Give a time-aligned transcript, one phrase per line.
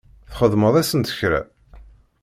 [0.31, 1.41] Txedmeḍ-asent kra?